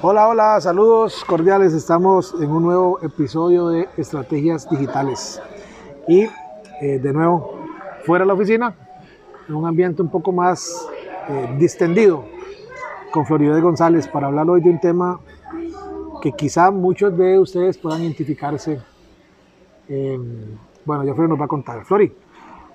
[0.00, 1.72] Hola, hola, saludos cordiales.
[1.72, 5.42] Estamos en un nuevo episodio de Estrategias Digitales.
[6.06, 6.28] Y
[6.80, 7.58] eh, de nuevo,
[8.06, 8.76] fuera de la oficina,
[9.48, 10.88] en un ambiente un poco más
[11.28, 12.24] eh, distendido,
[13.10, 15.18] con Florida González, para hablar hoy de un tema
[16.22, 18.80] que quizá muchos de ustedes puedan identificarse.
[20.84, 21.84] Bueno, ya Flori nos va a contar.
[21.84, 22.14] Flori,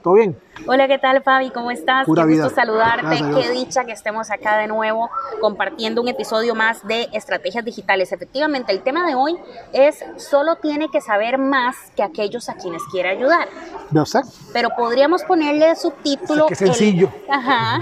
[0.04, 0.38] ¿Todo bien?
[0.68, 1.50] Hola, ¿qué tal Fabi?
[1.50, 2.06] ¿Cómo estás?
[2.06, 3.24] Qué gusto saludarte.
[3.34, 8.12] Qué dicha que estemos acá de nuevo compartiendo un episodio más de estrategias digitales.
[8.12, 9.38] Efectivamente, el tema de hoy
[9.72, 13.48] es solo tiene que saber más que aquellos a quienes quiere ayudar.
[13.92, 14.20] ¿No sé?
[14.52, 16.48] Pero podríamos ponerle subtítulo.
[16.48, 17.10] Qué sencillo.
[17.30, 17.80] ajá.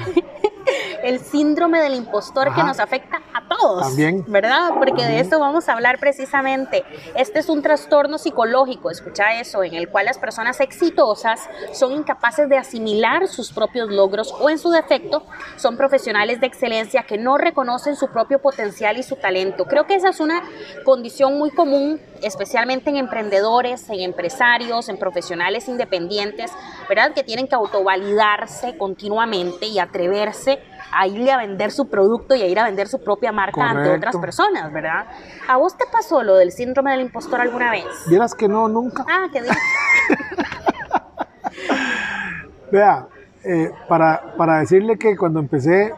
[1.04, 3.88] el síndrome del impostor que nos afecta a todos.
[3.88, 4.24] También.
[4.28, 4.72] ¿Verdad?
[4.78, 6.84] Porque de esto vamos a hablar precisamente.
[7.16, 12.50] Este es un trastorno psicológico, escucha eso, en el cual las personas exitosas son incapaces
[12.50, 15.24] de asimilar sus propios logros o en su defecto
[15.58, 19.66] son profesionales de excelencia que no reconocen su propio potencial y su talento.
[19.66, 20.44] Creo que esa es una
[20.84, 26.52] condición muy común, especialmente en emprendedores, en empresarios, en profesionales independientes,
[26.88, 27.14] ¿verdad?
[27.14, 30.60] Que tienen que autovalidarse continuamente y atreverse
[30.92, 33.90] a irle a vender su producto y a ir a vender su propia marca ante
[33.90, 35.06] otras personas, ¿verdad?
[35.48, 37.86] ¿A vos te pasó lo del síndrome del impostor alguna vez?
[38.08, 39.06] Vieras que no, nunca.
[39.10, 39.54] Ah, qué bien.
[42.72, 43.08] Vea,
[43.44, 45.94] eh, para, para, decirle que cuando empecé,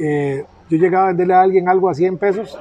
[0.00, 2.58] eh, yo llegaba a venderle a alguien algo a 100 pesos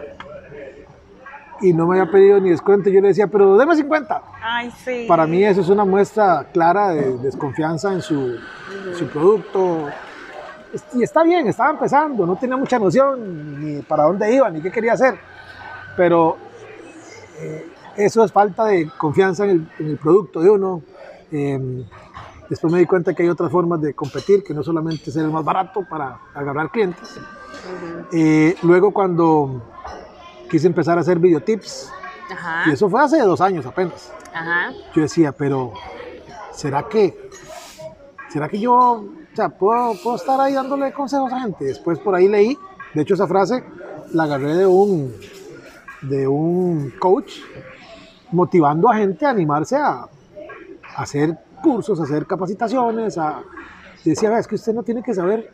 [1.62, 2.90] y no me había pedido ni descuento.
[2.90, 4.22] Yo le decía, pero deme 50.
[4.42, 5.06] Ay, sí.
[5.08, 8.36] Para mí eso es una muestra clara de desconfianza en su,
[8.98, 9.88] su producto,
[10.94, 14.72] y está bien, estaba empezando, no tenía mucha noción ni para dónde iba, ni qué
[14.72, 15.18] quería hacer,
[15.96, 16.38] pero
[17.40, 20.82] eh, eso es falta de confianza en el, producto de uno.
[21.32, 21.84] Em,
[22.50, 25.32] después me di cuenta que hay otras formas de competir, que no solamente ser el
[25.32, 27.20] más barato para agarrar clientes.
[28.12, 29.62] Eh, luego cuando
[30.50, 31.92] quise empezar a hacer videotips,
[32.66, 34.12] y eso fue hace dos años apenas,
[34.94, 35.74] yo decía, pero
[36.52, 37.30] ¿será que,
[38.30, 39.06] será que yo
[39.38, 41.66] o sea, puedo, puedo estar ahí dándole consejos a gente.
[41.66, 42.58] Después por ahí leí,
[42.96, 43.64] de hecho esa frase
[44.12, 45.14] la agarré de un,
[46.02, 47.34] de un coach
[48.32, 50.08] motivando a gente a animarse a,
[50.96, 53.44] hacer cursos, a hacer capacitaciones, a
[54.04, 55.52] decía, es que usted no tiene que saber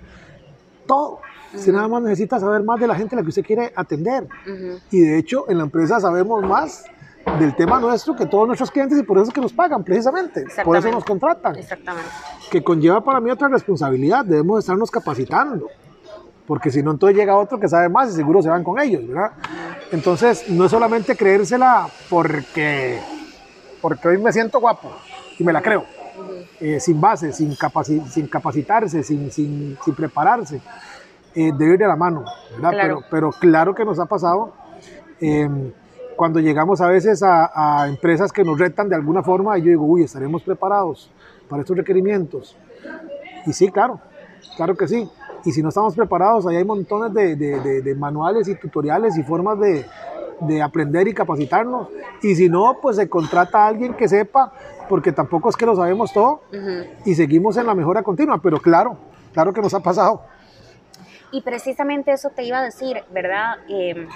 [0.88, 1.20] todo.
[1.54, 4.28] Usted nada más necesita saber más de la gente a la que usted quiere atender.
[4.92, 6.86] Y de hecho, en la empresa sabemos más
[7.40, 10.46] del tema nuestro que todos nuestros clientes y por eso es que nos pagan precisamente,
[10.64, 11.56] por eso nos contratan.
[11.56, 12.10] Exactamente.
[12.52, 15.68] Que conlleva para mí otra responsabilidad, debemos estarnos capacitando,
[16.46, 19.08] porque si no entonces llega otro que sabe más y seguro se van con ellos,
[19.08, 19.32] ¿verdad?
[19.92, 23.00] Entonces no es solamente creérsela porque,
[23.82, 24.92] porque hoy me siento guapo
[25.40, 25.86] y me la creo,
[26.60, 27.56] eh, sin base, sin,
[28.10, 30.62] sin capacitarse, sin, sin, sin prepararse,
[31.36, 32.72] eh, debe ir de la mano, ¿verdad?
[32.82, 34.54] Pero, pero claro que nos ha pasado.
[35.20, 35.50] Eh,
[36.16, 40.04] cuando llegamos a veces a, empresas que nos retan de alguna forma, yo digo, uy,
[40.04, 41.12] estaremos preparados
[41.50, 42.56] para estos requerimientos.
[43.46, 44.00] Y sí, claro,
[44.56, 45.10] claro que sí.
[45.46, 50.62] Y si no estamos preparados, ahí hay montones de, manuales y tutoriales y formas de,
[50.62, 51.90] aprender y capacitarnos.
[52.22, 54.54] Y si no, pues se contrata a alguien que sepa,
[54.88, 56.42] porque tampoco es que lo sabemos todo
[57.06, 58.40] y seguimos en la mejora continua.
[58.42, 58.98] Pero claro,
[59.34, 60.22] claro que nos ha pasado.
[61.34, 63.58] Y precisamente eso te iba a decir, ¿verdad?
[63.68, 64.08] Eh,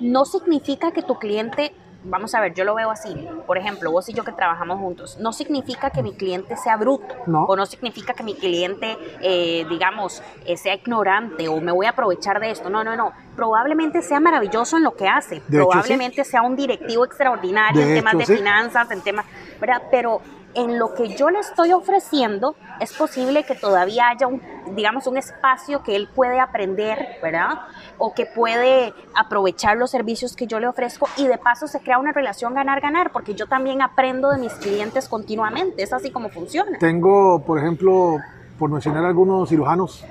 [0.00, 4.08] no significa que tu cliente, vamos a ver, yo lo veo así, por ejemplo, vos
[4.08, 8.14] y yo que trabajamos juntos, no significa que mi cliente sea bruto, o no significa
[8.14, 12.70] que mi cliente, eh, digamos, eh, sea ignorante o me voy a aprovechar de esto,
[12.70, 17.82] no, no, no, probablemente sea maravilloso en lo que hace, probablemente sea un directivo extraordinario
[17.82, 19.26] en temas de finanzas, en temas,
[19.60, 19.82] ¿verdad?
[19.90, 20.22] Pero
[20.54, 24.40] en lo que yo le estoy ofreciendo, es posible que todavía haya un,
[24.74, 27.60] digamos, un espacio que él puede aprender, ¿verdad?
[27.98, 31.98] O que puede aprovechar los servicios que yo le ofrezco y de paso se crea
[31.98, 36.78] una relación ganar-ganar, porque yo también aprendo de mis clientes continuamente, es así como funciona.
[36.78, 38.18] Tengo, por ejemplo,
[38.58, 40.04] por mencionar algunos cirujanos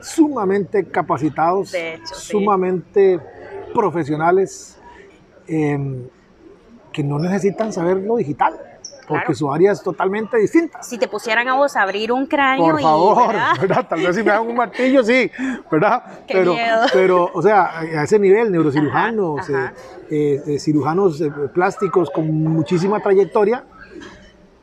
[0.00, 1.72] sumamente capacitados,
[2.12, 3.20] sumamente
[3.74, 4.78] profesionales,
[5.46, 6.08] em,
[6.92, 8.54] que no necesitan saber lo digital
[9.06, 9.34] porque claro.
[9.34, 10.82] su área es totalmente distinta.
[10.82, 13.52] Si te pusieran a vos a abrir un cráneo Por y, favor, ¿verdad?
[13.60, 13.86] ¿verdad?
[13.88, 15.30] Tal vez si me dan un martillo, sí,
[15.70, 16.02] ¿verdad?
[16.26, 16.82] Qué pero, miedo.
[16.92, 19.74] pero, o sea, a ese nivel, neurocirujanos, Ajá, ajá.
[20.10, 23.64] eh, eh, eh, cirujanos eh, plásticos con muchísima trayectoria,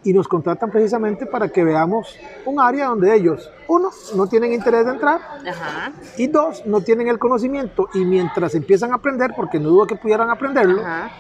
[0.04, 4.86] y nos contratan precisamente para que veamos un área donde ellos, uno, no tienen interés
[4.86, 9.60] de entrar, Ajá, y dos, no tienen el conocimiento, y mientras empiezan a aprender, porque
[9.60, 11.12] no dudo que pudieran aprenderlo, ajá,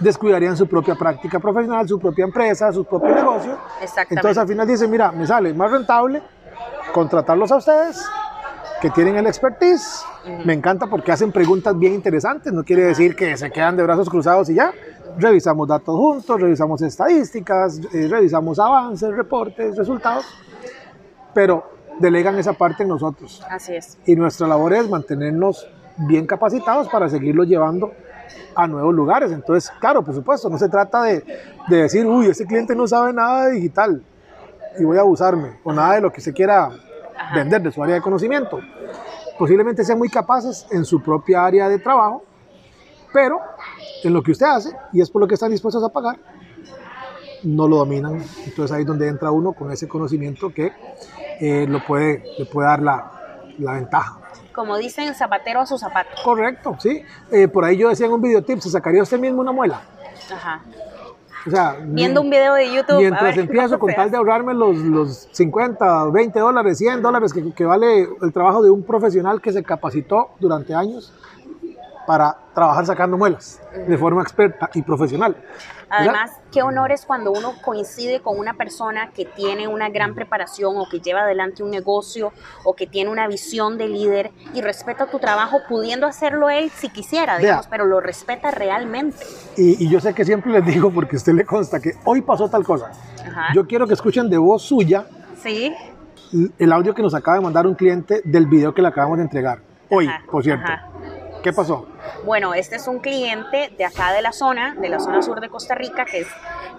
[0.00, 3.58] descuidarían su propia práctica profesional, su propia empresa, su propio negocio.
[4.08, 6.22] Entonces al final dicen, mira, me sale más rentable
[6.92, 8.04] contratarlos a ustedes,
[8.80, 10.04] que tienen el expertise.
[10.44, 14.08] Me encanta porque hacen preguntas bien interesantes, no quiere decir que se quedan de brazos
[14.08, 14.72] cruzados y ya.
[15.18, 20.24] Revisamos datos juntos, revisamos estadísticas, eh, revisamos avances, reportes, resultados,
[21.34, 21.64] pero
[21.98, 23.42] delegan esa parte en nosotros.
[23.50, 23.98] Así es.
[24.06, 27.92] Y nuestra labor es mantenernos bien capacitados para seguirlos llevando
[28.54, 29.32] a nuevos lugares.
[29.32, 31.24] Entonces, claro, por supuesto, no se trata de,
[31.68, 34.02] de decir, uy, ese cliente no sabe nada de digital
[34.78, 36.70] y voy a abusarme, o nada de lo que se quiera
[37.34, 38.60] vender de su área de conocimiento.
[39.38, 42.24] Posiblemente sean muy capaces en su propia área de trabajo,
[43.12, 43.40] pero
[44.04, 46.18] en lo que usted hace, y es por lo que están dispuestos a pagar,
[47.42, 48.22] no lo dominan.
[48.44, 50.72] Entonces ahí es donde entra uno con ese conocimiento que
[51.40, 53.10] eh, lo puede, le puede dar la,
[53.58, 54.19] la ventaja.
[54.54, 56.10] Como dicen, zapatero a su zapato.
[56.24, 57.02] Correcto, sí.
[57.30, 59.82] Eh, por ahí yo decía en un videotip, ¿se sacaría usted mismo una muela?
[60.32, 60.62] Ajá.
[61.46, 62.96] O sea, Viendo un video de YouTube.
[62.96, 67.32] a mientras ver empiezo con tal de ahorrarme los, los 50, 20 dólares, 100 dólares
[67.32, 71.14] que, que vale el trabajo de un profesional que se capacitó durante años
[72.06, 75.36] para trabajar sacando muelas de forma experta y profesional.
[75.90, 76.14] ¿verdad?
[76.14, 80.76] Además, qué honor es cuando uno coincide con una persona que tiene una gran preparación
[80.76, 82.32] o que lleva adelante un negocio
[82.64, 86.88] o que tiene una visión de líder y respeta tu trabajo pudiendo hacerlo él si
[86.90, 87.70] quisiera, digamos, Vea.
[87.70, 89.18] pero lo respeta realmente.
[89.56, 92.22] Y, y yo sé que siempre les digo, porque a usted le consta que hoy
[92.22, 92.90] pasó tal cosa.
[93.26, 93.48] Ajá.
[93.54, 95.06] Yo quiero que escuchen de voz suya
[95.42, 95.74] sí.
[96.58, 99.24] el audio que nos acaba de mandar un cliente del video que le acabamos de
[99.24, 99.60] entregar.
[99.88, 100.64] Hoy, Ajá, por cierto.
[100.64, 100.89] ajá.
[101.42, 101.86] ¿Qué pasó?
[102.24, 105.48] Bueno, este es un cliente de acá de la zona, de la zona sur de
[105.48, 106.26] Costa Rica, que es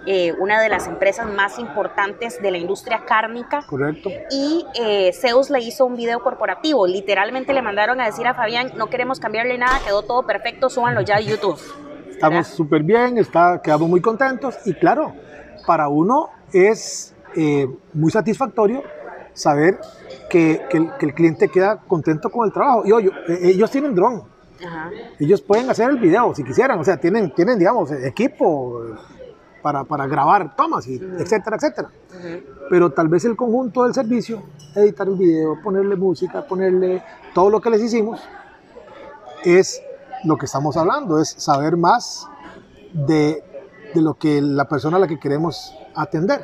[0.06, 3.64] eh, una de las empresas más importantes de la industria cárnica.
[3.66, 4.10] ¿Correcto?
[4.30, 6.86] Y eh, Zeus le hizo un video corporativo.
[6.86, 11.00] Literalmente le mandaron a decir a Fabián, no queremos cambiarle nada, quedó todo perfecto, súbanlo
[11.00, 11.60] ya a YouTube.
[12.10, 15.12] Estamos súper bien, está, quedamos muy contentos y claro,
[15.66, 18.84] para uno es eh, muy satisfactorio
[19.32, 19.80] saber
[20.30, 22.82] que, que el, que el cliente queda contento con el trabajo.
[22.84, 24.31] Y oye, eh, ellos tienen dron,
[24.64, 24.90] Ajá.
[25.18, 28.82] ellos pueden hacer el video si quisieran, o sea, tienen, tienen digamos, equipo
[29.62, 31.90] para, para grabar tomas, y etcétera, etcétera.
[32.68, 34.42] Pero tal vez el conjunto del servicio,
[34.74, 37.02] editar el video, ponerle música, ponerle
[37.34, 38.20] todo lo que les hicimos,
[39.44, 39.82] es
[40.24, 42.28] lo que estamos hablando, es saber más
[42.92, 43.42] de,
[43.94, 46.42] de lo que la persona a la que queremos atender.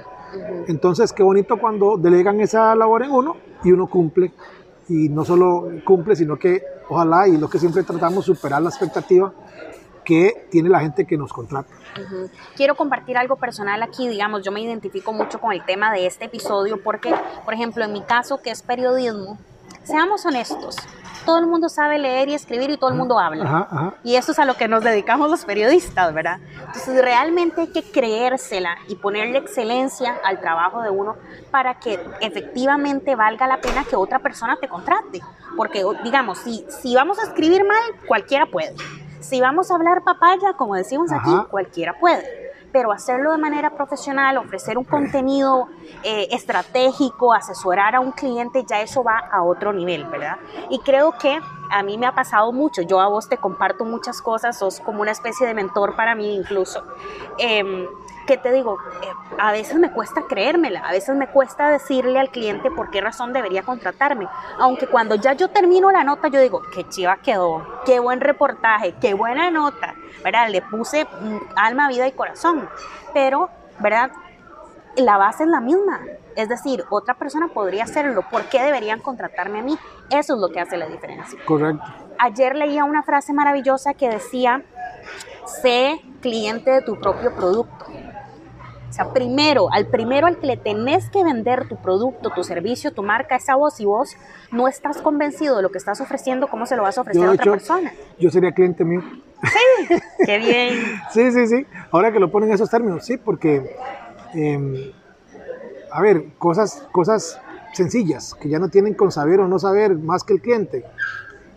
[0.66, 4.32] Entonces, qué bonito cuando delegan esa labor en uno y uno cumple.
[4.88, 9.32] Y no solo cumple, sino que ojalá, y lo que siempre tratamos, superar la expectativa
[10.04, 11.68] que tiene la gente que nos contrata.
[12.00, 12.30] Ujú.
[12.56, 16.24] Quiero compartir algo personal aquí, digamos, yo me identifico mucho con el tema de este
[16.24, 17.14] episodio porque,
[17.44, 19.38] por ejemplo, en mi caso, que es periodismo,
[19.88, 20.76] seamos honestos,
[21.24, 23.44] todo el mundo sabe leer y escribir y todo el mundo habla.
[23.44, 23.94] Ajá, ajá.
[24.04, 26.38] Y eso es a lo que nos dedicamos los periodistas, ¿verdad?
[26.58, 31.16] Entonces realmente hay que creérsela y ponerle excelencia al trabajo de uno
[31.50, 35.20] para que efectivamente valga la pena que otra persona te contrate.
[35.56, 38.74] Porque, digamos, si, si vamos a escribir mal, cualquiera puede.
[39.20, 42.47] Si vamos a hablar papaya, como decimos aquí, cualquiera puede.
[42.72, 45.68] Pero hacerlo de manera profesional, ofrecer un contenido
[46.02, 50.36] eh, estratégico, asesorar a un cliente, ya eso va a otro nivel, ¿verdad?
[50.68, 51.38] Y creo que
[51.70, 52.82] a mí me ha pasado mucho.
[52.82, 56.34] Yo a vos te comparto muchas cosas, sos como una especie de mentor para mí
[56.34, 56.84] incluso.
[57.38, 57.86] Em,
[58.28, 58.76] ¿Qué te digo?
[59.02, 59.06] Eh,
[59.38, 63.32] a veces me cuesta creérmela, a veces me cuesta decirle al cliente por qué razón
[63.32, 64.28] debería contratarme.
[64.58, 68.94] Aunque cuando ya yo termino la nota, yo digo, qué chiva quedó, qué buen reportaje,
[69.00, 70.50] qué buena nota, ¿verdad?
[70.50, 72.68] Le puse mm, alma, vida y corazón.
[73.14, 73.48] Pero,
[73.78, 74.10] ¿verdad?
[74.96, 75.98] La base es la misma.
[76.38, 78.22] Es decir, otra persona podría hacerlo.
[78.30, 79.76] ¿Por qué deberían contratarme a mí?
[80.08, 81.82] Eso es lo que hace la diferencia Correcto.
[82.16, 84.62] ayer leía una frase maravillosa que decía,
[85.60, 87.86] sé cliente de tu propio producto.
[88.88, 92.92] O sea, primero, al primero al que le tenés que vender tu producto, tu servicio,
[92.92, 94.16] tu marca, esa voz y vos
[94.52, 97.30] no estás convencido de lo que estás ofreciendo, ¿cómo se lo vas a ofrecer Yo,
[97.30, 97.92] a otra hecho, persona?
[98.16, 99.02] yo sería cliente mío.
[100.24, 101.00] Qué bien.
[101.10, 101.66] Sí, sí, sí.
[101.90, 103.76] Ahora que lo ponen en esos términos, sí, porque,
[104.34, 104.94] eh,
[105.90, 107.40] a ver, cosas, cosas
[107.72, 110.84] sencillas que ya no tienen con saber o no saber más que el cliente.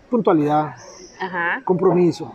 [0.10, 0.76] Puntualidad,
[1.20, 1.62] Ajá.
[1.64, 2.34] compromiso,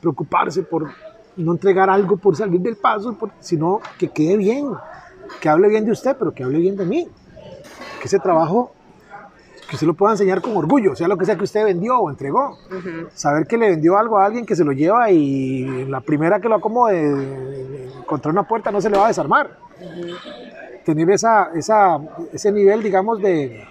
[0.00, 0.90] preocuparse por
[1.36, 4.68] no entregar algo por salir del paso, por- sino que quede bien,
[5.40, 7.08] que hable bien de usted, pero que hable bien de mí.
[8.00, 8.72] Que ese trabajo,
[9.68, 12.10] que usted lo pueda enseñar con orgullo, sea lo que sea que usted vendió o
[12.10, 12.58] entregó.
[13.14, 16.48] Saber que le vendió algo a alguien que se lo lleva y la primera que
[16.48, 19.56] lo acomode contra una puerta no se le va a desarmar.
[20.84, 21.98] Tener esa, esa,
[22.32, 23.66] ese nivel, digamos, de,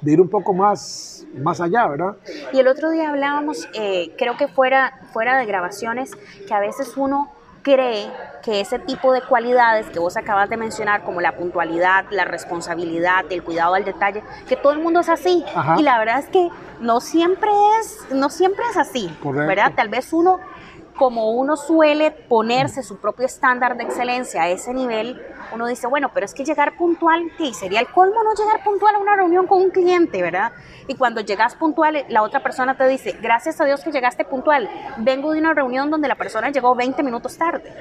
[0.00, 2.16] de ir un poco más, más allá, ¿verdad?
[2.52, 6.12] Y el otro día hablábamos, eh, creo que fuera, fuera de grabaciones,
[6.46, 7.30] que a veces uno
[7.62, 8.10] cree
[8.42, 13.24] que ese tipo de cualidades que vos acabas de mencionar, como la puntualidad, la responsabilidad,
[13.30, 15.44] el cuidado al detalle, que todo el mundo es así.
[15.54, 15.76] Ajá.
[15.78, 16.48] Y la verdad es que
[16.80, 19.46] no siempre es, no siempre es así, Correcto.
[19.46, 19.72] ¿verdad?
[19.76, 20.38] Tal vez uno,
[20.96, 25.20] como uno suele ponerse su propio estándar de excelencia a ese nivel,
[25.52, 28.94] uno dice, bueno, pero es que llegar puntual, sí, sería el colmo no llegar puntual
[28.94, 30.52] a una reunión con un cliente, ¿verdad?
[30.86, 34.68] Y cuando llegas puntual, la otra persona te dice, gracias a Dios que llegaste puntual,
[34.98, 37.72] vengo de una reunión donde la persona llegó 20 minutos tarde,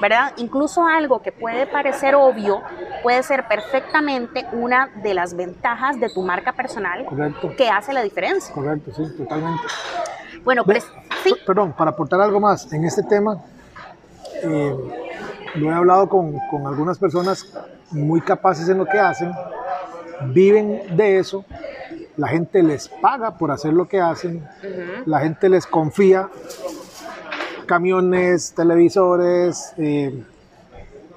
[0.00, 0.32] ¿verdad?
[0.36, 2.62] Incluso algo que puede parecer obvio
[3.02, 8.02] puede ser perfectamente una de las ventajas de tu marca personal Correcto, que hace la
[8.02, 8.52] diferencia.
[8.54, 9.62] correcto, sí, totalmente.
[10.44, 10.86] Bueno, pues
[11.22, 13.42] sí, Perdón, para aportar algo más en este tema,
[14.42, 15.09] eh,
[15.54, 17.52] lo he hablado con, con algunas personas
[17.90, 19.32] muy capaces en lo que hacen,
[20.32, 21.44] viven de eso,
[22.16, 24.46] la gente les paga por hacer lo que hacen,
[25.06, 26.28] la gente les confía
[27.66, 30.22] camiones, televisores, eh,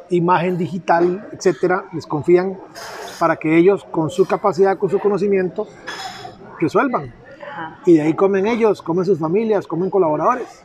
[0.09, 2.57] imagen digital, etcétera, les confían
[3.19, 5.67] para que ellos con su capacidad, con su conocimiento,
[6.59, 7.13] resuelvan.
[7.41, 7.79] Ajá.
[7.85, 10.63] Y de ahí comen ellos, comen sus familias, comen colaboradores.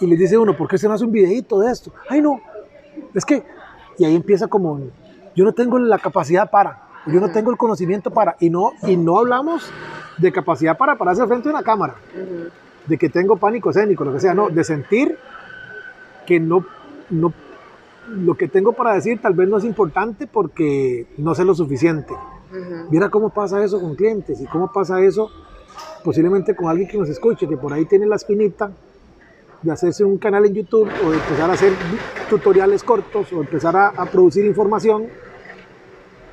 [0.00, 1.92] Y les dice uno, ¿por qué se no hace un videito de esto?
[2.08, 2.40] Ay, no,
[3.14, 3.44] es que,
[3.98, 4.80] y ahí empieza como,
[5.34, 8.96] yo no tengo la capacidad para, yo no tengo el conocimiento para, y no, y
[8.96, 9.70] no hablamos
[10.18, 11.94] de capacidad para pararse al frente de una cámara,
[12.86, 15.16] de que tengo pánico escénico, lo que sea, no, de sentir
[16.26, 16.64] que no,
[17.10, 17.32] no,
[18.08, 22.14] lo que tengo para decir tal vez no es importante porque no sé lo suficiente.
[22.90, 25.30] Mira cómo pasa eso con clientes y cómo pasa eso
[26.02, 28.72] posiblemente con alguien que nos escuche, que por ahí tiene la espinita
[29.62, 31.72] de hacerse un canal en YouTube o de empezar a hacer
[32.28, 35.06] tutoriales cortos o empezar a, a producir información,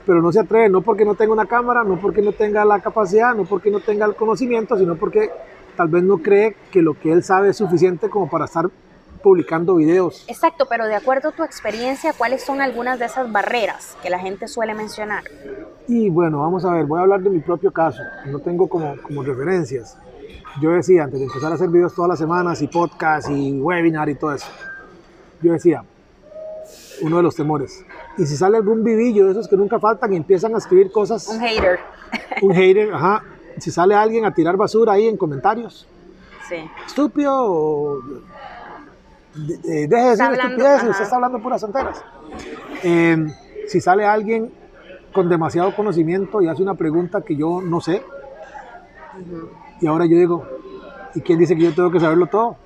[0.05, 2.79] pero no se atreve, no porque no tenga una cámara, no porque no tenga la
[2.79, 5.29] capacidad, no porque no tenga el conocimiento, sino porque
[5.75, 8.69] tal vez no cree que lo que él sabe es suficiente como para estar
[9.21, 10.23] publicando videos.
[10.29, 14.19] Exacto, pero de acuerdo a tu experiencia, ¿cuáles son algunas de esas barreras que la
[14.19, 15.23] gente suele mencionar?
[15.87, 18.95] Y bueno, vamos a ver, voy a hablar de mi propio caso, no tengo como,
[19.01, 19.97] como referencias.
[20.61, 24.09] Yo decía, antes de empezar a hacer videos todas las semanas y podcast y webinar
[24.09, 24.47] y todo eso,
[25.41, 25.83] yo decía,
[27.01, 27.85] uno de los temores.
[28.17, 31.27] Y si sale algún vivillo de esos que nunca faltan y empiezan a escribir cosas,
[31.27, 31.79] Un hater.
[32.41, 33.23] un hater, ajá,
[33.59, 35.87] si sale alguien a tirar basura ahí en comentarios,
[36.49, 36.55] Sí.
[36.87, 37.99] estúpido, o,
[39.35, 42.01] de- de- deje de decir estupideces, usted está hablando puras tonteras.
[42.83, 43.27] Eh,
[43.67, 44.51] si sale alguien
[45.13, 48.01] con demasiado conocimiento y hace una pregunta que yo no sé,
[49.81, 50.45] y ahora yo digo,
[51.15, 52.57] ¿y quién dice que yo tengo que saberlo todo?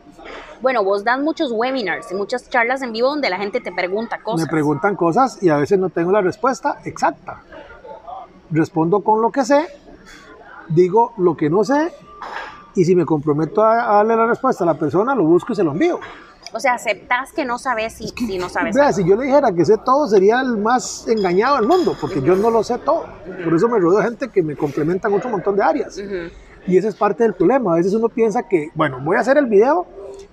[0.61, 4.21] Bueno, vos das muchos webinars y muchas charlas en vivo donde la gente te pregunta
[4.21, 4.45] cosas.
[4.45, 7.41] Me preguntan cosas y a veces no tengo la respuesta exacta.
[8.51, 9.65] Respondo con lo que sé,
[10.69, 11.91] digo lo que no sé,
[12.75, 15.63] y si me comprometo a, darle la respuesta a la persona, lo busco y se
[15.63, 15.99] lo envío.
[16.53, 18.75] O sea, aceptás que no sabes si, si no sabes.
[18.75, 22.21] Vea, si yo le dijera que sé todo, sería el más engañado del mundo, porque
[22.21, 23.05] yo no lo sé todo.
[23.43, 25.97] Por eso me rodeo de gente que me complementa en otro montón de áreas.
[25.97, 26.29] Ujú.
[26.67, 27.73] Y ese es parte del problema.
[27.73, 29.85] A veces uno piensa que, bueno, voy a hacer el video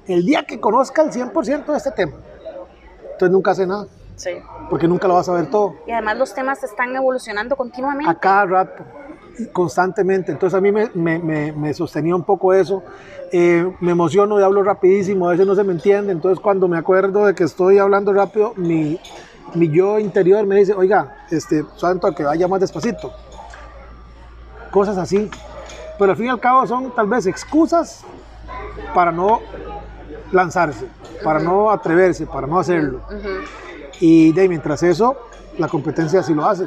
[0.06, 2.12] el día que conozca el 100% de este tema.
[3.12, 4.30] Entonces nunca hace nada, Sí.
[4.70, 5.74] porque nunca lo vas a ver todo.
[5.86, 8.10] Y además los temas están evolucionando continuamente.
[8.10, 8.84] A cada rato,
[9.52, 10.30] constantemente.
[10.32, 12.82] Entonces a mí me, me- me- me sostenía un poco eso.
[13.32, 16.12] Eh, me emociono y hablo rapidísimo, a veces no se me entiende.
[16.12, 18.98] Entonces cuando me acuerdo de que estoy hablando rápido, mi,
[19.54, 23.12] mi yo interior me dice, oiga, este, santo, que vaya más despacito.
[24.70, 25.30] Cosas así.
[25.98, 28.04] Pero al fin y al cabo son tal vez excusas
[28.94, 29.40] para no
[30.30, 30.86] lanzarse,
[31.24, 33.00] para no atreverse, para no hacerlo.
[33.08, 33.28] Ujú.
[34.00, 35.16] Y de ahí, mientras eso,
[35.58, 36.66] la competencia sí lo hace.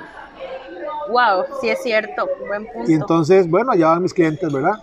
[1.09, 2.27] Wow, sí es cierto.
[2.47, 2.91] Buen punto.
[2.91, 4.75] Y entonces, bueno, allá van mis clientes, ¿verdad?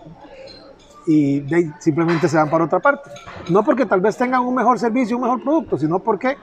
[1.06, 3.10] Y de ahí simplemente se van para otra parte.
[3.48, 6.36] No porque tal vez tengan un mejor servicio, un mejor producto, sino porque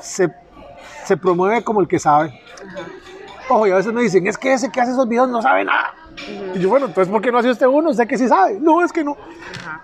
[0.00, 0.30] se,
[1.04, 2.40] se promueve como el que sabe.
[3.48, 5.64] Ojo, y a veces me dicen, es que ese que hace esos videos no sabe
[5.64, 5.94] nada.
[6.54, 7.90] Y yo, bueno, entonces, ¿por qué no hace usted uno?
[7.90, 8.58] Usted que sí sabe.
[8.60, 9.16] No, es que no.
[9.60, 9.82] Ajá.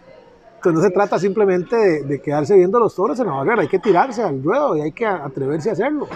[0.57, 3.69] Entonces no se trata simplemente de, de quedarse viendo los toros en la barrera, hay
[3.69, 6.07] que tirarse al ruedo y hay que atreverse a hacerlo.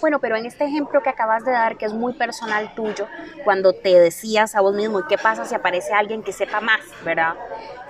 [0.00, 3.08] Bueno, pero en este ejemplo que acabas de dar, que es muy personal tuyo,
[3.42, 6.82] cuando te decías a vos mismo, ¿y qué pasa si aparece alguien que sepa más,
[7.04, 7.34] verdad?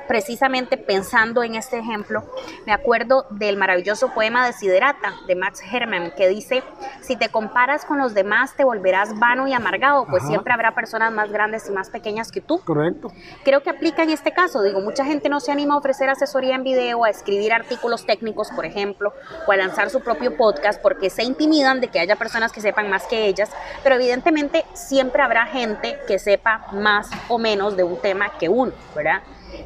[0.07, 2.25] Precisamente pensando en este ejemplo,
[2.67, 6.63] me acuerdo del maravilloso poema de Siderata de Max Hermann que dice,
[7.01, 10.31] si te comparas con los demás te volverás vano y amargado, pues Ajá.
[10.31, 12.61] siempre habrá personas más grandes y más pequeñas que tú.
[12.61, 13.13] Correcto.
[13.45, 16.55] Creo que aplica en este caso, digo, mucha gente no se anima a ofrecer asesoría
[16.55, 19.13] en video, a escribir artículos técnicos, por ejemplo,
[19.47, 22.89] o a lanzar su propio podcast porque se intimidan de que haya personas que sepan
[22.91, 23.51] más que ellas,
[23.83, 28.73] pero evidentemente siempre habrá gente que sepa más o menos de un tema que uno,
[28.95, 29.23] ¿verdad?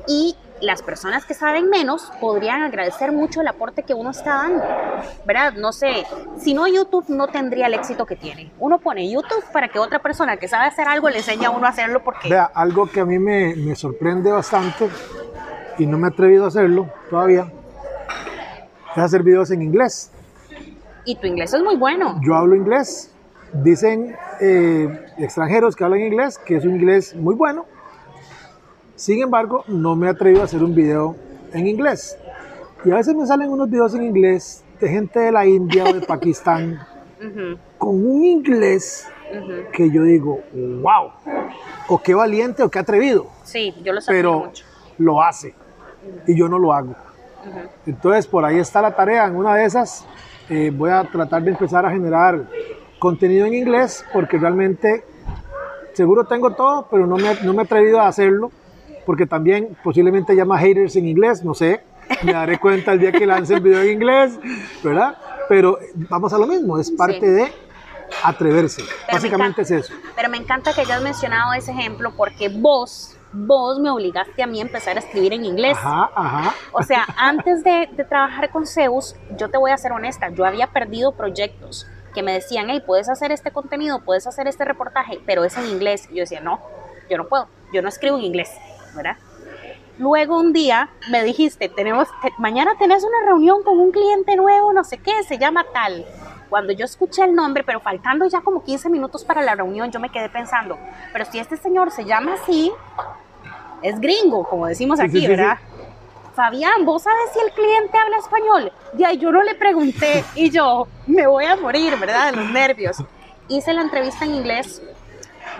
[0.06, 4.64] Y las personas que saben menos podrían agradecer mucho el aporte que uno está dando,
[5.24, 5.54] ¿verdad?
[5.54, 6.04] No sé,
[6.38, 8.52] si no YouTube no tendría el éxito que tiene.
[8.58, 11.66] Uno pone YouTube para que otra persona que sabe hacer algo le enseñe a uno
[11.66, 12.28] a hacerlo porque...
[12.28, 14.90] Vea, algo que a mí me, me sorprende bastante
[15.78, 17.50] y no me he atrevido a hacerlo todavía
[18.96, 20.10] es hacer videos en inglés.
[21.04, 22.20] Y tu inglés es muy bueno.
[22.22, 23.12] Yo hablo inglés.
[23.52, 27.66] Dicen eh, extranjeros que hablan inglés que es un inglés muy bueno.
[29.00, 31.16] Sin embargo, no me he atrevido a hacer un video
[31.54, 32.18] en inglés.
[32.84, 35.92] Y a veces me salen unos videos en inglés de gente de la India o
[35.94, 36.78] de Pakistán
[37.78, 39.08] con un inglés
[39.72, 41.12] que yo digo, wow,
[41.88, 44.66] o qué valiente o qué atrevido, Sí, yo lo pero mucho.
[44.98, 45.54] lo hace
[46.26, 46.94] y yo no lo hago.
[47.86, 49.28] Entonces, por ahí está la tarea.
[49.28, 50.06] En una de esas,
[50.50, 52.44] eh, voy a tratar de empezar a generar
[52.98, 55.04] contenido en inglés porque realmente,
[55.94, 58.50] seguro tengo todo, pero no me, no me he atrevido a hacerlo
[59.10, 61.82] porque también posiblemente llama haters en inglés, no sé.
[62.22, 64.38] Me daré cuenta el día que lance el video en inglés,
[64.84, 65.16] ¿verdad?
[65.48, 67.26] Pero vamos a lo mismo, es parte Sí.
[67.26, 67.52] de
[68.22, 68.82] atreverse.
[68.82, 69.92] me Básicamente es encanta.
[69.94, 70.00] eso.
[70.14, 74.60] Pero me encanta que hayas mencionado ese ejemplo porque vos, vos me obligaste a mí
[74.60, 75.76] a empezar a escribir en inglés.
[75.76, 76.54] Ajá, ajá.
[76.70, 80.44] O sea, antes de, de trabajar con Zeus, yo te voy a ser honesta, yo
[80.44, 85.18] había perdido proyectos que me decían, hey, puedes hacer este contenido, puedes hacer este reportaje,
[85.26, 86.06] pero es en inglés.
[86.12, 86.60] Y yo decía, no,
[87.10, 88.50] yo no puedo, yo no escribo en inglés,
[88.94, 89.16] ¿verdad?
[89.98, 94.72] Luego un día me dijiste, tenemos, te- mañana tenés una reunión con un cliente nuevo,
[94.72, 96.06] no sé qué, se llama tal.
[96.48, 100.00] Cuando yo escuché el nombre, pero faltando ya como 15 minutos para la reunión, yo
[100.00, 100.78] me quedé pensando,
[101.12, 102.72] pero si este señor se llama así,
[103.82, 105.28] es gringo, como decimos Sí, aquí, sí, sí, sí.
[105.36, 105.58] ¿verdad?
[106.34, 108.72] Fabián, ¿vos sabes si el cliente habla español?
[108.94, 112.30] Ya, yo no le pregunté y yo me voy a morir, ¿verdad?
[112.30, 112.96] De los nervios.
[113.48, 114.80] Hice la entrevista en inglés.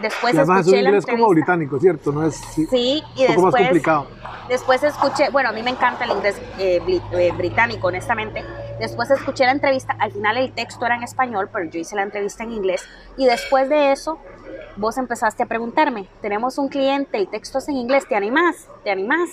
[0.01, 2.13] Después además es un escuché la inglés como británico, ¿cierto?
[2.13, 4.07] No es sí, Sí, y un poco más complicado.
[4.49, 6.81] después escuché, bueno, a mí me encanta el inglés eh,
[7.13, 8.45] eh, británico, honestamente.
[8.79, 12.03] Después escuché la entrevista, al final el texto era en español, pero yo hice la
[12.03, 12.83] entrevista en inglés.
[13.17, 14.19] Y después de eso,
[14.77, 18.69] vos empezaste a preguntarme, tenemos un cliente, el texto es en inglés, ¿te animás?
[18.83, 19.29] ¿Te animás?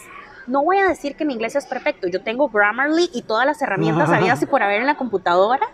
[0.48, 3.62] No voy a decir que mi inglés es perfecto, yo tengo Grammarly y todas las
[3.62, 5.66] herramientas habidas y por haber en la computadora.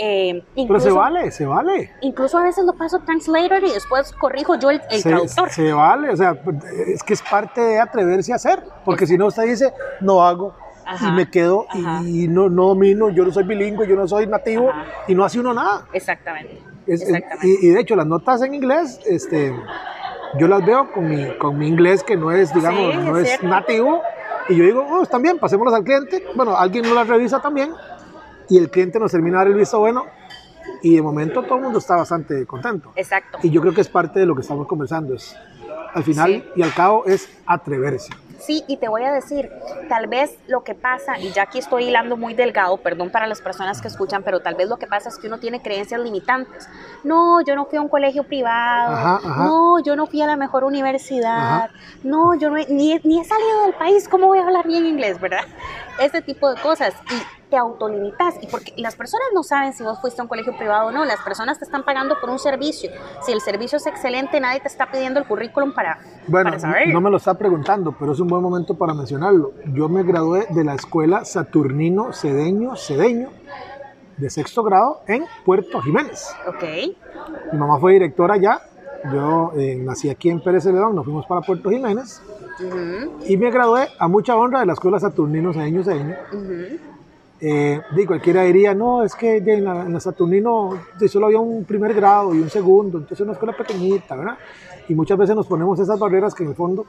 [0.00, 1.90] Eh, Pero se incluso- vale, se vale.
[2.02, 5.50] Incluso a veces lo paso translator y después corrijo yo el, el se, traductor.
[5.50, 6.36] se vale, o sea,
[6.86, 10.54] es que es parte de atreverse a hacer, porque si no usted dice, no hago,
[10.86, 11.66] Ajá, y me quedo
[12.04, 14.84] y- y, no, no domino, yo no soy bilingüe, yo no soy nativo, Ajá.
[15.08, 15.84] y no hace uno nada.
[15.92, 16.62] Exactamente.
[16.86, 17.46] Es- es- exactamente.
[17.60, 19.52] y, y de hecho, las notas en inglés, este,
[20.38, 23.32] yo las veo con mi, con mi inglés, que no es, digamos, Sí, no es
[23.34, 24.00] es nativo,
[24.48, 26.24] y yo digo, oh, están bien, pasémoslas al cliente.
[26.36, 27.70] Bueno, alguien no las revisa también,
[28.48, 30.06] y el cliente nos termina de dar el visto bueno,
[30.82, 32.92] y de momento todo el mundo está bastante contento.
[32.96, 33.38] Exacto.
[33.42, 35.14] Y yo creo que es parte de lo que estamos conversando.
[35.14, 35.34] Es,
[35.94, 36.44] al final Sí.
[36.56, 38.10] y al cabo es atreverse.
[38.38, 39.50] Sí, y te voy a decir,
[39.88, 43.40] tal vez lo que pasa, y ya aquí estoy hilando muy delgado, perdón para las
[43.42, 46.68] personas que escuchan, pero tal vez lo que pasa es que uno tiene creencias limitantes.
[47.02, 49.44] No, yo no fui a un colegio privado, Ajá, ajá.
[49.44, 51.70] no, yo no fui a la mejor universidad, Ajá.
[52.04, 54.86] no, yo no he- ni, ni he salido del país, ¿cómo voy a hablar bien
[54.86, 55.44] inglés, verdad?
[56.00, 56.94] Ese tipo de cosas.
[57.10, 58.34] Y te autolimitas.
[58.42, 61.04] Y porque las personas no saben si vos fuiste a un colegio privado o no,
[61.04, 62.90] las personas te están pagando por un servicio.
[63.22, 66.88] Si el servicio es excelente, nadie te está pidiendo el currículum para, Bueno, para saber.
[66.88, 69.52] no me lo está preguntando, pero es un buen momento para mencionarlo.
[69.72, 73.30] Yo me gradué de la escuela Saturnino Cedeño Cedeño
[74.16, 76.28] de sexto grado en Puerto Jiménez.
[76.48, 76.64] Ok.
[77.52, 78.60] Mi mamá fue directora allá.
[79.12, 82.20] Yo eh, nací aquí en Pérez Celedón, nos fuimos para Puerto Jiménez
[83.28, 86.16] y me gradué a mucha honra de la escuela Saturnino Cedeño Cedeño.
[86.32, 86.97] ujú.
[87.40, 91.94] Eh, cualquiera diría, no, es que en la, en la Saturnino solo había un primer
[91.94, 94.38] grado y un segundo, entonces una escuela pequeñita, ¿verdad?
[94.88, 96.86] Y muchas veces nos ponemos esas barreras que en el fondo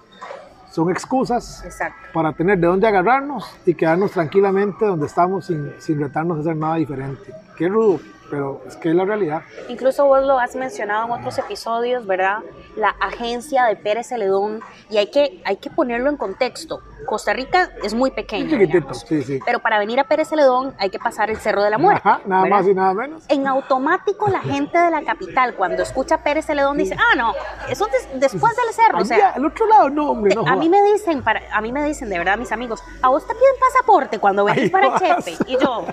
[0.71, 2.07] son excusas Exacto.
[2.13, 6.55] para tener de dónde agarrarnos y quedarnos tranquilamente donde estamos sin, sin retarnos a hacer
[6.55, 7.33] nada diferente.
[7.60, 9.41] Qué rudo, pero es que es la realidad.
[9.67, 12.38] Incluso vos lo has mencionado en otros episodios, ¿verdad?
[12.78, 16.80] La agencia de Pérez Celedón, y hay que, hay que ponerlo en contexto.
[17.06, 19.39] Costa Rica es muy pequeño, Chiquitito, digamos, sí, sí.
[19.45, 22.02] pero para venir a Pérez Celedón hay que pasar el Cerro de la Muerte.
[22.06, 22.58] Ajá, nada ¿verdad?
[22.58, 23.24] más y nada menos.
[23.28, 27.34] En automático la gente de la capital cuando escucha Pérez Celedón dice, ah, no,
[27.69, 30.69] eso es después del cerro, o sea, al otro lado, no, hombre, no a mí
[30.69, 33.56] me dicen, para, a mí me dicen de verdad mis amigos, a vos te piden
[33.60, 34.98] pasaporte cuando venís para.
[35.00, 35.38] Chepe.
[35.48, 35.86] Y yo,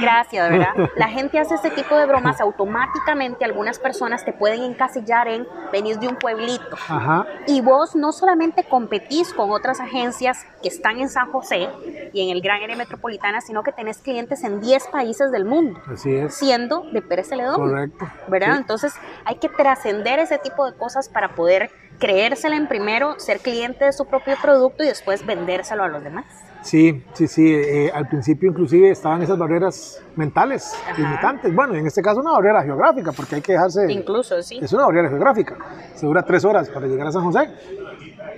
[0.00, 0.90] gracias, verdad.
[0.96, 3.44] La gente hace este tipo de bromas automáticamente.
[3.44, 6.76] Algunas personas te pueden encasillar en venís de un pueblito.
[6.88, 11.68] Ajá, Y vos no solamente competís con otras agencias que están en San José
[12.12, 15.80] y en el gran área metropolitana, sino que tenés clientes en 10 países del mundo,
[15.92, 16.34] así es.
[16.34, 17.56] siendo de Pérez Celedón.
[17.56, 18.08] Correcto.
[18.28, 18.54] ¿verdad?
[18.54, 18.58] Sí.
[18.58, 23.84] Entonces hay que trascender ese tipo de cosas para poder creérsela en primero, ser cliente
[23.84, 26.24] de su propio producto y después vendérselo a los demás.
[26.62, 27.52] Sí, sí, sí.
[27.54, 31.00] eh, al principio inclusive estaban esas barreras mentales, Ajá.
[31.00, 31.54] limitantes.
[31.54, 33.90] Bueno, en este caso una barrera geográfica, porque hay que dejarse...
[33.90, 34.58] Incluso, sí.
[34.60, 35.56] Es una barrera geográfica.
[35.94, 37.50] Se dura tres horas para llegar a San José.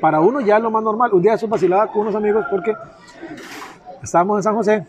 [0.00, 1.12] Para uno ya es lo más normal.
[1.12, 2.74] Un día eso vacilaba con unos amigos porque
[4.02, 4.86] estábamos en San José.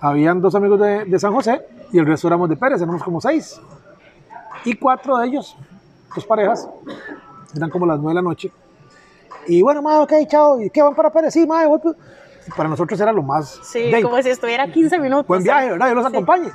[0.00, 3.20] Habían dos amigos de, de San José y el resto éramos de Pérez, éramos como
[3.20, 3.60] seis.
[4.64, 5.56] Y cuatro de ellos,
[6.14, 6.68] dos parejas,
[7.54, 8.50] eran como las nueve de la noche.
[9.46, 10.60] Y bueno, madre, ok, chao.
[10.60, 11.34] ¿Y qué van para Pérez?
[11.34, 11.96] Sí, madre, voy, pues.
[12.56, 13.60] Para nosotros era lo más.
[13.62, 15.26] Sí, como si estuviera 15 minutos.
[15.26, 15.88] Buen viaje, ¿verdad?
[15.88, 16.12] Yo los Sí.
[16.12, 16.50] acompañe.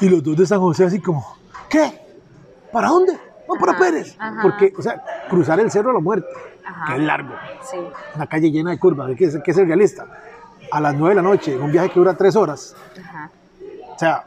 [0.00, 1.24] Y los dos de San José así como,
[1.68, 1.90] ¿qué?
[2.72, 3.18] ¿Para dónde?
[3.48, 4.16] Vamos para Pérez.
[4.18, 4.42] ajá.
[4.42, 6.26] Porque, o sea, cruzar el Cerro de la Muerte,
[6.64, 6.86] Ajá.
[6.86, 7.34] que es largo,
[7.70, 7.78] Sí.
[8.16, 10.04] una calle llena de curvas, hay que, hay que ser realista.
[10.72, 13.30] A las 9 de la noche, un viaje que dura 3 horas, Ajá.
[13.94, 14.24] o sea,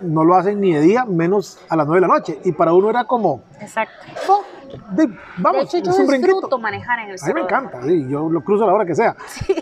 [0.00, 2.40] no lo hacen ni de día, menos a las 9 de la noche.
[2.44, 3.92] Y para uno era como, Exacto.
[4.26, 4.38] no,
[4.96, 6.32] de- vamos, de hecho, es un brinquito.
[6.32, 7.34] disfruto manejar en el A mí cerro.
[7.34, 9.14] me encanta, sí, yo lo cruzo a la hora que sea.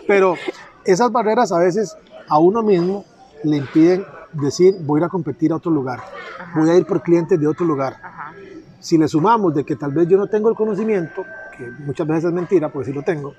[0.07, 0.35] Pero
[0.85, 3.05] esas barreras a veces a uno mismo
[3.43, 5.99] le impiden decir voy a ir a competir a otro lugar,
[6.39, 6.59] Ajá.
[6.59, 7.97] voy a ir por clientes de otro lugar.
[8.01, 8.33] Ajá.
[8.79, 11.23] Si le sumamos de que tal vez yo no tengo el conocimiento,
[11.55, 13.33] que muchas veces es mentira, porque sí lo tengo,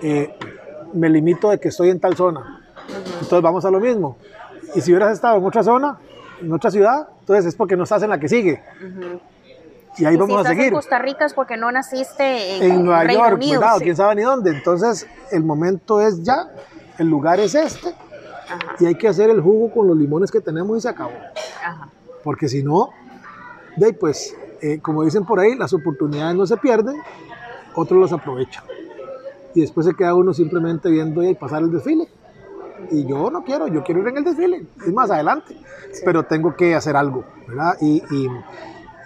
[0.00, 0.34] eh,
[0.94, 2.62] me limito de que estoy en tal zona.
[3.20, 4.16] Entonces vamos a lo mismo.
[4.74, 5.98] Y si hubieras estado en otra zona,
[6.40, 8.62] en otra ciudad, entonces es porque no estás en la que sigue.
[9.98, 10.66] Y ahí Y vamos si a estás seguir.
[10.68, 13.60] en Costa Rica es porque no naciste en, en Nueva Reino York, Unido.
[13.60, 13.76] ¿verdad?
[13.76, 13.84] O sí.
[13.84, 14.50] quién sabe ni dónde.
[14.50, 16.48] Entonces, el momento es ya,
[16.98, 18.58] el lugar es este, Ajá.
[18.78, 21.12] y hay que hacer el jugo con los limones que tenemos y se acabó.
[21.64, 21.88] Ajá.
[22.22, 22.90] Porque si no,
[23.76, 26.96] de ahí, pues, eh, como dicen por ahí, las oportunidades no se pierden,
[27.74, 28.64] otros las aprovechan.
[29.54, 32.08] Y después se queda uno simplemente viendo y pasar el desfile.
[32.90, 35.56] Y yo no quiero, yo quiero ir en el desfile, es más adelante,
[36.04, 37.74] pero tengo que hacer algo, ¿verdad?
[37.80, 38.28] Y, y-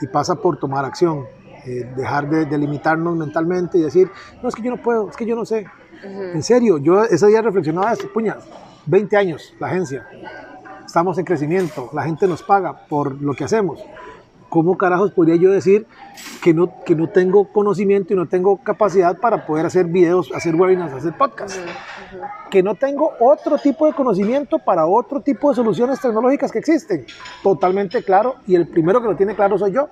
[0.00, 1.24] y pasa por tomar acción,
[1.66, 4.10] eh, dejar de, de limitarnos mentalmente y decir,
[4.42, 5.66] no, es que yo no puedo, es que yo no sé.
[6.02, 8.38] En serio, yo ese día reflexionaba esto, puña,
[8.86, 10.06] 20 años la agencia,
[10.86, 13.80] estamos en crecimiento, la gente nos paga por lo que hacemos.
[14.50, 15.86] ¿Cómo carajos podría yo decir
[16.42, 20.56] que no, que no tengo conocimiento y no tengo capacidad para poder hacer videos, hacer
[20.56, 21.60] webinars, hacer podcasts?
[22.50, 27.06] Que no tengo otro tipo de conocimiento para otro tipo de soluciones tecnológicas que existen.
[27.44, 29.88] Totalmente claro, y el primero que lo tiene claro soy yo.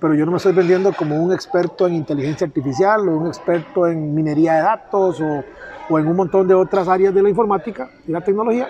[0.00, 3.86] Pero yo no me estoy vendiendo como un experto en inteligencia artificial o un experto
[3.86, 5.44] en minería de datos o,
[5.88, 8.68] o en un montón de otras áreas de la informática y la tecnología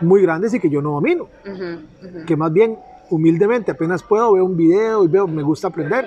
[0.00, 2.26] muy grandes y que yo no domino Ujú, ujú.
[2.26, 2.78] que más bien
[3.10, 3.72] humildemente.
[3.72, 6.06] Apenas puedo veo un video y veo me gusta aprender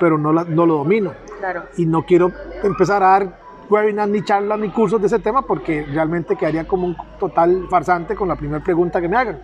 [0.00, 1.12] pero no, la- no lo domino.
[1.38, 1.64] Claro.
[1.76, 2.30] y no quiero
[2.62, 6.86] empezar a dar webinars ni charlas ni cursos de ese tema porque realmente quedaría como
[6.86, 9.40] un total farsante con la primera pregunta que me hagan.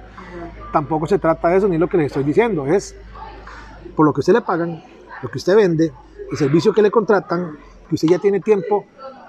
[0.73, 2.67] Tampoco se trata de eso ni lo que les estoy diciendo.
[2.67, 2.95] Es
[3.97, 4.81] por lo que usted le pagan
[5.23, 5.93] lo que usted vende
[6.31, 7.57] el servicio que le contratan
[7.89, 8.85] que usted ya tiene tiempo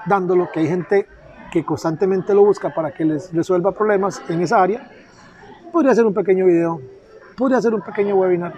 [0.05, 1.07] dándolo que hay gente
[1.51, 4.87] que constantemente lo busca para que les resuelva problemas en esa área
[5.71, 6.81] podría hacer un pequeño video,
[7.39, 8.53] podría hacer un pequeño webinar,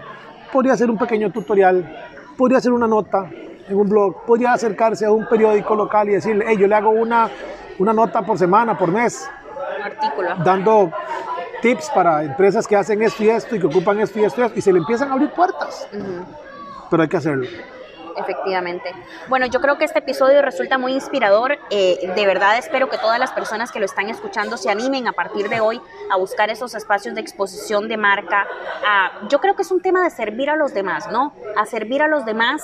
[0.51, 1.87] podría hacer un pequeño tutorial,
[2.35, 3.29] podría hacer una nota
[3.69, 6.89] en un blog, podría acercarse a un periódico local y decirle, hey, yo le hago
[6.89, 7.29] una,
[7.77, 9.29] una nota por semana, por mes,
[9.77, 10.29] Un artículo.
[10.43, 10.91] dando
[11.61, 14.43] tips para empresas que hacen esto y esto y que ocupan esto y esto y
[14.45, 15.87] esto, y se le empiezan a abrir puertas,
[16.89, 17.45] pero hay que hacerlo.
[18.17, 18.91] Efectivamente.
[19.27, 21.57] Bueno, yo creo que este episodio resulta muy inspirador.
[21.69, 25.13] Eh, de verdad espero que todas las personas que lo están escuchando se animen a
[25.13, 28.45] partir de hoy a buscar esos espacios de exposición de marca.
[28.85, 31.33] a- yo creo que es un tema de servir a los demás, ¿no?
[31.55, 32.61] A servir a los demás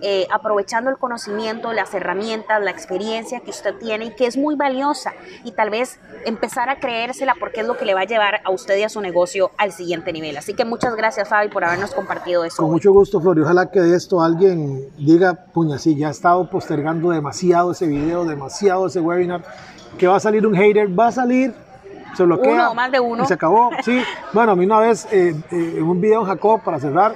[0.00, 4.54] eh, aprovechando el conocimiento, las herramientas, la experiencia que usted tiene y que es muy
[4.54, 5.12] valiosa.
[5.44, 8.50] Y tal vez empezar a creérsela porque es lo que le va a llevar a
[8.50, 10.36] usted y a su negocio al siguiente nivel.
[10.36, 12.62] Así que muchas gracias, Fabi, por habernos compartido eso.
[12.62, 16.10] Con mucho gusto, Flor, y ojalá que de esto alguien diga, puña, sí, ya he
[16.10, 19.42] estado postergando demasiado ese video, demasiado ese webinar,
[19.98, 21.54] que va a salir un hater, va a salir,
[22.14, 22.52] se bloquea.
[22.52, 23.24] Uno, más de uno.
[23.24, 24.02] Y se acabó, sí.
[24.32, 27.14] Bueno, a mí una vez, eh, eh, un video en Jacob, para cerrar,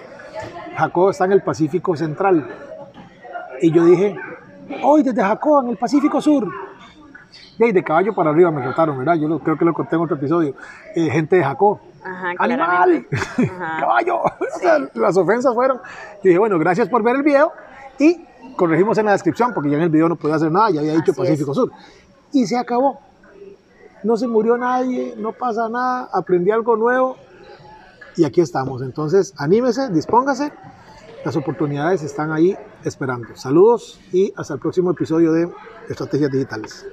[0.77, 2.47] Jacob está en el Pacífico Central.
[3.61, 4.17] Y yo dije,
[4.83, 6.49] hoy desde Jacob, en el Pacífico Sur.
[7.59, 9.15] Y de caballo para arriba me trataron, ¿verdad?
[9.15, 10.55] Yo lo- creo que lo conté en otro episodio.
[10.97, 11.79] Eh, gente de Jacob.
[12.05, 13.07] Ajá, ¡Animal!
[13.13, 13.77] Ajá.
[13.81, 14.23] ¡Caballo!
[14.55, 15.79] O sea, las ofensas fueron.
[15.79, 17.53] Yo dije, bueno, gracias por ver el video
[17.99, 18.25] y
[18.57, 20.93] corregimos en la descripción porque ya en el video no podía hacer nada, ya había
[20.95, 21.57] dicho Así Pacífico es.
[21.57, 21.71] Sur.
[22.33, 22.99] Y se acabó.
[24.03, 27.17] No se murió nadie, no pasa nada, aprendí algo nuevo
[28.17, 28.83] y aquí estamos.
[28.83, 30.53] Entonces, anímese, dispóngase.
[31.25, 33.29] Las oportunidades están ahí esperando.
[33.37, 35.49] Saludos y hasta el próximo episodio de
[35.89, 36.85] Estrategias Digitales.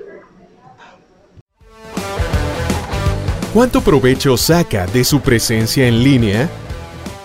[3.53, 6.47] ¿Cuánto provecho saca de su presencia en línea?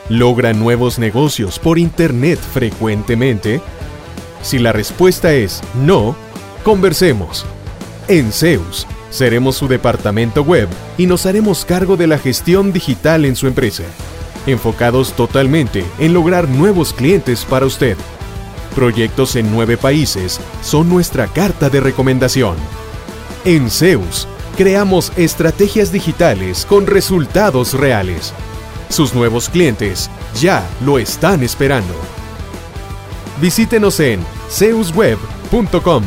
[0.09, 3.61] ¿Logra nuevos negocios por Internet frecuentemente?
[4.43, 6.17] Si la respuesta es no,
[6.63, 7.45] conversemos.
[8.09, 13.37] En Zeus, seremos su departamento web y nos haremos cargo de la gestión digital en
[13.37, 13.85] su empresa,
[14.45, 17.97] enfocados totalmente en lograr nuevos clientes para usted.
[18.75, 22.57] Proyectos en nueve países son nuestra carta de recomendación.
[23.45, 28.33] En Zeus, creamos estrategias digitales con resultados reales.
[28.89, 31.95] Sus nuevos clientes ya lo están esperando.
[33.41, 36.03] Visítenos en zeusweb.com.